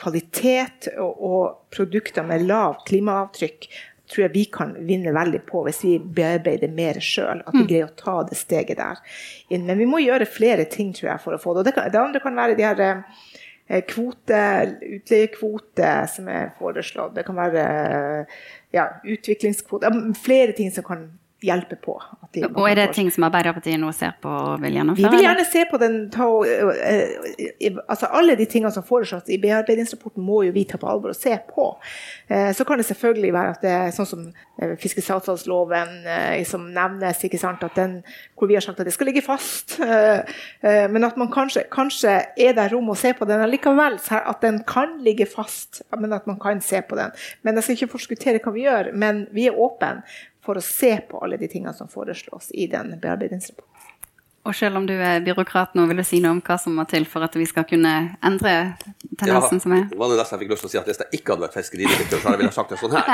[0.00, 3.66] kvalitet og, og produkter med lav klimaavtrykk
[4.10, 7.42] tror jeg vi kan vinne veldig på hvis vi bearbeider mer sjøl.
[7.44, 7.68] At vi mm.
[7.70, 9.00] greier å ta det steget der.
[9.52, 11.62] Men vi må gjøre flere ting tror jeg, for å få det.
[11.62, 14.42] Og det, kan, det andre kan være de her eh, kvote,
[14.98, 17.16] utleiekvote som er foreslått.
[17.18, 17.64] Det kan være
[18.76, 19.92] ja, utviklingskvote.
[20.20, 21.08] Flere ting som kan
[21.42, 21.96] hjelpe på.
[21.96, 25.10] og er det ting som Arbeiderpartiet nå ser på og vil gjennomføre?
[25.10, 29.40] Vi vil gjerne se på den ta, uh, altså Alle de tingene som foreslås i
[29.40, 31.72] bearbeidingsrapporten, må jo vi ta på alvor og se på.
[32.30, 35.92] Uh, så kan det selvfølgelig være at det er sånn som fiskesalgslagsloven
[36.44, 37.94] som nevnes, ikke sant, at den,
[38.36, 39.78] hvor vi har sagt at det skal ligge fast.
[40.92, 43.96] men at man kanskje, kanskje er det rom å se på den allikevel.
[44.18, 47.16] At den kan ligge fast, men at man kan se på den.
[47.40, 50.02] Men jeg skal ikke forskuttere hva vi gjør, men vi er åpne
[50.44, 53.80] for å se på alle de tingene som foreslås i den bearbeidingsrapporten.
[54.48, 56.86] Og selv om du er byråkrat nå, vil du si noe om hva som må
[56.88, 57.90] til for at vi skal kunne
[58.24, 58.52] endre
[59.20, 59.82] tendensen ja, som er?
[59.90, 61.58] Det var nesten jeg fikk lyst til å si at hvis jeg ikke hadde vært
[61.58, 63.10] fiskeridirektør, så hadde jeg sagt det sånn her.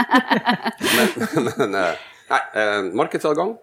[0.86, 3.56] Men, men eh, nei, eh, markedsadgang.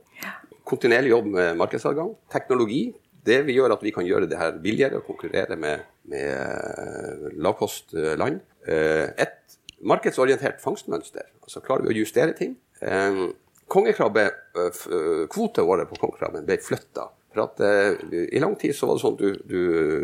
[0.68, 2.12] Kontinuerlig jobb med markedsadgang.
[2.36, 2.82] Teknologi.
[3.24, 7.30] Det vi gjør at vi kan gjøre det her billigere og konkurrere med, med eh,
[7.48, 8.42] lavkostland.
[8.68, 11.32] Et markedsorientert fangstmønster.
[11.48, 12.58] Altså klarer vi å justere ting
[13.74, 17.04] Kongekrabbekvoteåret på kongekrabben ble flytta.
[17.34, 17.92] For at uh,
[18.30, 19.62] I lang tid så var det sånn at du, du,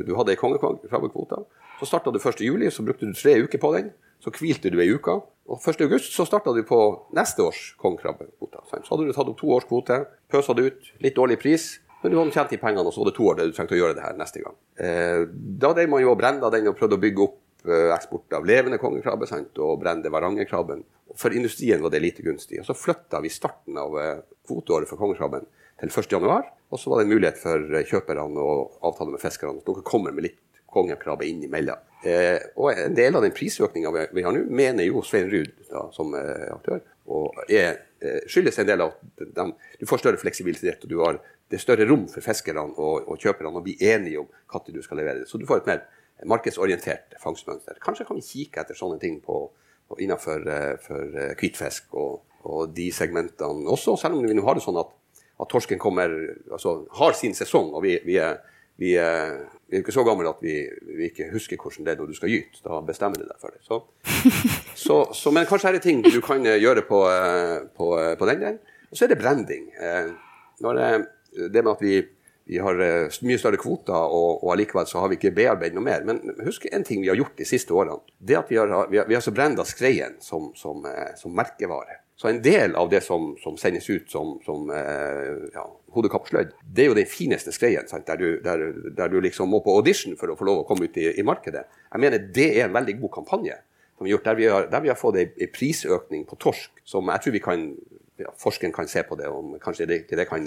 [0.08, 1.38] du hadde ei kongekrabbekvote.
[1.80, 3.88] Så starta du 1.7, så brukte du tre uker på den.
[4.20, 5.14] Så hvilte du ei uke.
[5.50, 6.80] Og 1.8 så starta du på
[7.16, 8.60] neste års kongekrabbekvote.
[8.70, 9.98] Så hadde du tatt opp to års kvote,
[10.30, 11.64] pøsa det ut, litt dårlig pris.
[12.02, 13.76] Men du hadde tjent de pengene, og så var det to år der du trengte
[13.76, 14.56] å gjøre det her neste gang.
[14.80, 15.22] Eh,
[15.64, 17.40] da drev man jo og brenda den og prøvde å bygge opp eh,
[17.96, 19.58] eksport av levende kongekrabbe sant?
[19.62, 20.84] og brende varangerkrabben.
[21.18, 22.60] For industrien var det lite gunstig.
[22.62, 25.48] Og så flytta vi starten av eh, kvoteåret for kongekrabben
[25.80, 26.52] til 1.1.
[26.70, 28.54] Og så var det en mulighet for eh, kjøperne å
[28.92, 31.82] avtale med fiskerne at dere kommer med litt kongekrabbe innimellom.
[32.06, 35.52] Eh, og en del av den prisøkninga vi, har nå, mener jo Svein Ruud
[35.96, 39.48] som eh, aktør, og er, eh, skyldes en del av at de,
[39.82, 43.18] du får større fleksibilitet, og du har det er større rom for fiskerne og, og
[43.18, 45.26] kjøperne å bli enige om når du skal levere.
[45.26, 45.80] Så du får et mer
[46.28, 47.80] markedsorientert fangstmønster.
[47.84, 49.44] Kanskje kan vi kikke etter sånne ting på,
[49.88, 54.46] på innenfor eh, for eh, hvitfisk og, og, de segmentene også, selv om vi nå
[54.48, 54.92] har det sånn at,
[55.40, 56.14] at torsken kommer,
[56.52, 57.74] altså, har sin sesong.
[57.74, 58.40] og vi, vi er
[58.80, 59.34] vi er,
[59.68, 60.54] vi er ikke så gamle at vi,
[60.96, 62.62] vi, ikke husker hvordan det er når du skal gyte.
[62.64, 63.60] Da bestemmer du deg for det.
[63.66, 63.82] Så,
[64.86, 67.00] så, så, men kanskje er det ting du kan eh, gjøre på,
[67.76, 67.90] på,
[68.22, 68.62] på den delen.
[68.88, 69.68] Og så er det branding.
[70.64, 72.00] Når det med at vi,
[72.50, 76.06] vi har mye større kvoter, og, og allikevel så har vi ikke bearbeidet noe mer.
[76.08, 78.00] Men husk en ting vi har gjort de siste årene.
[78.18, 80.82] Det at vi har, vi har, vi har så branda skreien som, som,
[81.20, 82.02] som merkevare.
[82.20, 85.62] Så en del av det som, som sendes ut som, som eh, ja,
[85.96, 87.88] hodekappsløyd, det er jo den fineste skreien.
[87.88, 88.64] Der du, der,
[88.98, 91.24] der, du liksom må på audition for å få lov å komme ut i, i,
[91.24, 91.64] markedet.
[91.88, 93.56] Jeg mener det er en veldig god kampanje
[93.96, 96.84] som vi har gjort, der vi har, der vi har fått en prisøkning på torsk
[96.84, 97.66] som jeg tror vi kan
[98.20, 100.44] ja, Forskeren kan se på det, om kanskje det, det kan,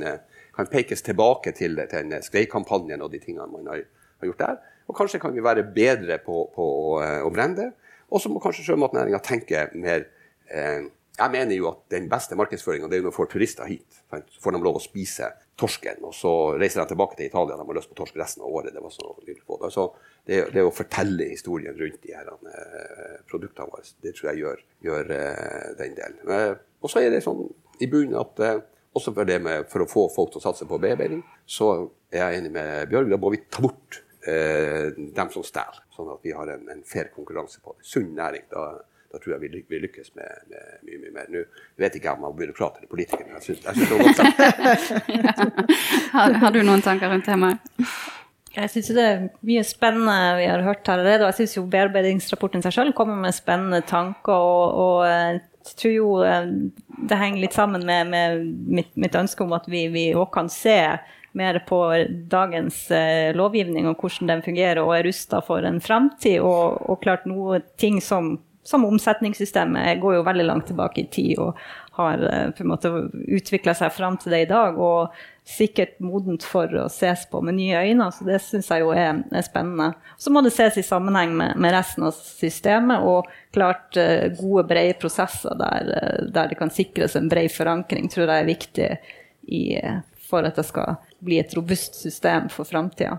[0.56, 3.84] kan, pekes tilbake til, til den skreikampanjen og de tingene man har,
[4.20, 4.58] har, gjort der.
[4.90, 7.70] Og kanskje kan vi være bedre på, på å, å brenne.
[8.12, 10.04] Og så må kanskje sjømatnæringa tenke mer
[10.52, 14.00] eh, jeg mener jo at den beste markedsføringa er når du får turister hit.
[14.32, 15.28] Så får de lov å spise
[15.60, 17.58] torsken, og så reiser de tilbake til Italia.
[17.58, 18.72] De har lyst på torsk resten av året.
[18.72, 19.70] Det var så på det.
[19.74, 19.84] Så
[20.24, 24.64] det, det, å fortelle historien rundt de her eh, produktene våre, det tror jeg gjør,
[24.88, 26.20] gjør eh, den delen.
[26.24, 27.44] Uh, og så er det sånn
[27.82, 28.40] i bunnen at
[28.92, 31.72] også for, det med, for å få folk til å satse på bearbeiding, så
[32.12, 33.12] er jeg enig med Bjørg.
[33.12, 37.09] Da må vi ta bort dem som stjeler, sånn at vi har en, en fair
[37.11, 37.88] konkurranse på det.
[37.90, 38.44] Sunn næring.
[38.52, 38.68] da
[39.12, 41.28] da tror jeg vi, vi lykkes med, med, mye mye mer.
[41.28, 41.42] Nå
[41.83, 44.20] vet ikke jeg om jeg er byråkrat eller politikerne, men jeg syns, det var godt
[46.16, 47.61] har, har, du noen tanker rundt temaet?
[48.52, 51.26] Jeg syns det er mye spennende vi har hørt her allerede.
[51.26, 54.33] Og jeg syns jo bearbeidingsrapporten seg selv kommer med spennende tanker.
[54.33, 55.42] og, og jeg
[55.79, 56.46] tror jo eh,
[57.09, 60.79] det henger litt sammen med, med mitt, mitt, ønske om at vi òg kan se
[61.38, 61.81] mer på
[62.29, 66.40] dagens eh, lovgivning og hvordan den fungerer og er rusta for en framtid.
[66.44, 71.40] Og, og klart noe ting som som omsetningssystemet går jo veldig langt tilbake i tid
[71.42, 71.59] og
[71.92, 74.78] har eh, på en måte utvikla seg fram til det i dag.
[74.81, 75.12] Og
[75.48, 78.07] sikkert modent for å ses på med nye øyne.
[78.14, 79.90] Så det syns jeg jo er, er, spennende.
[80.20, 84.66] Så må det ses i sammenheng med, med resten av systemet, og klart eh, gode,
[84.70, 88.88] brede prosesser der, eh, der, det kan sikres en bred forankring, tror jeg er viktig
[89.52, 89.64] i,
[90.31, 93.18] for at det skal bli et robust system for framtida.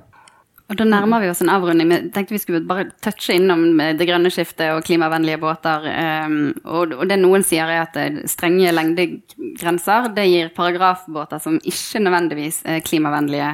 [0.74, 1.92] Og Da nærmer vi oss en avrunding.
[1.92, 5.86] Vi tenkte vi skulle bare touche innom det grønne skiftet og klimavennlige båter.
[5.86, 12.02] Ehm, og det noen sier er at eh, strenge lengdegrenser det gir paragrafbåter som ikke
[12.02, 13.52] nødvendigvis er klimavennlige.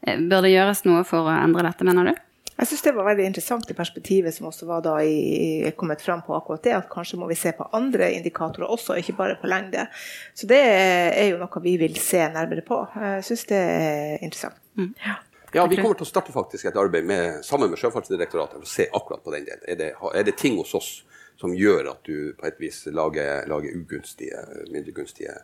[0.00, 2.22] Eh, bør det gjøres noe for å endre dette, mener du?
[2.54, 6.22] Jeg syns det var veldig interessant i perspektivet som også var da i, kommet fram
[6.24, 9.50] på akkurat det, at kanskje må vi se på andre indikatorer også, ikke bare på
[9.50, 9.84] lengde.
[10.32, 12.80] Så det er jo noe vi vil se nærmere på.
[12.96, 14.56] Jeg syns det er interessant.
[14.80, 14.94] Mm.
[15.04, 15.18] Ja.
[15.54, 18.70] Ja, Vi kommer til å starte faktisk et arbeid med, sammen med Sjøfartsdirektoratet for å
[18.72, 19.64] se akkurat på den delen.
[19.68, 20.92] Er det, er det ting hos oss
[21.40, 24.40] som gjør at du på et vis lager, lager ugunstige,
[24.72, 25.34] mindre gunstige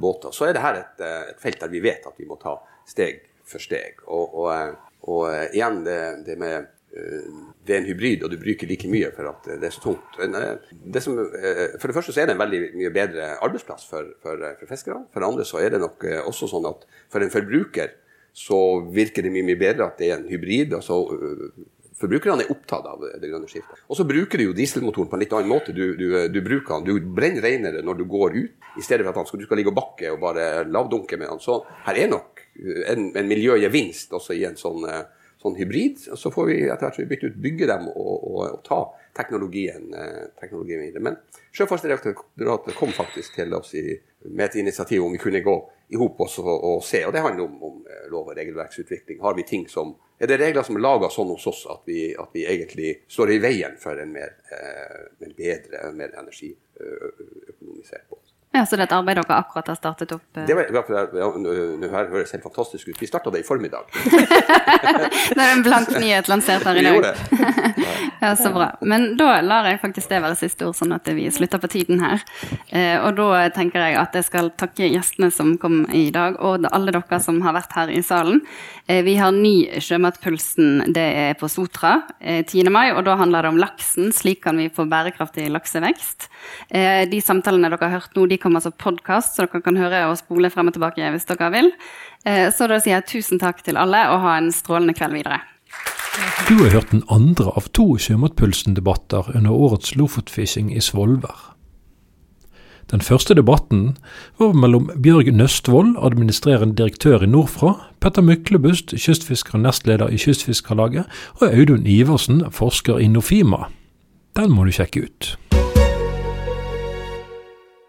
[0.00, 0.36] båter?
[0.36, 3.24] Så er det her et, et, felt der vi vet at vi må ta steg
[3.48, 4.04] for steg.
[4.04, 4.76] Og, og,
[5.08, 9.26] og igjen det, det med det er en hybrid, og du bruker like mye for
[9.26, 10.20] at det er så tungt.
[10.94, 14.44] Det som, for det første så er det en veldig mye bedre arbeidsplass for, for,
[14.60, 15.08] for fiskerne.
[15.10, 17.96] For det andre så er det nok også sånn at for en forbruker
[18.34, 18.58] så
[18.90, 20.74] virker det mye, mye bedre at det er en hybrid.
[20.74, 21.48] altså øh,
[21.94, 23.78] Forbrukerne er opptatt av det grønne skiftet.
[23.86, 25.72] Og så bruker du jo dieselmotoren på en litt annen måte.
[25.76, 29.14] Du, du, du bruker den, du brenner renere når du går ut, i stedet for
[29.14, 31.42] at du skal ligge og bakke og bare lavdunke med den.
[31.44, 32.42] Så her er nok
[32.90, 35.04] en, en miljøgevinst også i en sånn, øh,
[35.44, 36.02] sånn hybrid.
[36.18, 38.80] Så får vi etter hvert bytte ut, bygge dem og, og, og ta
[39.14, 41.04] teknologien, øh, teknologien videre.
[41.06, 41.20] Men
[41.54, 43.86] Sjøfartsdirektoratet kom faktisk til oss i,
[44.26, 45.56] med et initiativ om vi kunne gå
[45.88, 47.06] i hop og, og se.
[47.06, 49.20] Og det handler om, om eh, lov- og regelverksutvikling.
[49.22, 52.14] Har vi ting som, er det regler som er laga sånn hos oss at vi,
[52.18, 58.23] at vi, egentlig står i veien for en mer, eh, en bedre, mer energiøkonomisert båt?
[58.54, 60.22] Ja, Så det er et arbeid dere akkurat har startet opp?
[60.38, 60.46] eh.
[60.46, 63.00] Det var, ja, nå høres helt fantastisk ut.
[63.02, 63.88] Vi starta det i formiddag.
[65.34, 67.02] Det er en blank nyhet lansert her i dag.
[67.02, 67.14] det.
[68.24, 68.70] Ja, Så bra.
[68.80, 72.00] Men da lar jeg faktisk det være siste ord, sånn at vi slutter på tiden
[72.00, 72.22] her.
[72.70, 76.64] Eh, og da tenker jeg at jeg skal takke gjestene som kom i dag, og
[76.70, 78.40] alle dere som har vært her i salen.
[78.88, 82.70] Eh, vi har ny Sjømatpulsen, det er på Sotra eh, 10.
[82.72, 84.08] mai, og da handler det om laksen.
[84.14, 86.28] Slik kan vi få bærekraftig laksevekst.
[86.70, 90.04] Eh, de samtalene dere har hørt nå, de kommer som podkast, så dere kan høre
[90.10, 91.72] og spole frem og tilbake hvis dere vil.
[92.28, 95.40] Eh, så da sier jeg tusen takk til alle, og ha en strålende kveld videre.
[96.46, 101.54] Du har hørt den andre av to Sjømatpulsen-debatter under årets Lofotfishing i Svolvær.
[102.92, 103.96] Den første debatten
[104.38, 111.08] var mellom Bjørg Nøstvold, administrerende direktør i Nordfra, Petter Myklebust, kystfisker og nestleder i Kystfiskerlaget,
[111.40, 113.64] og Audun Iversen, forsker i Nofima.
[114.36, 115.34] Den må du sjekke ut.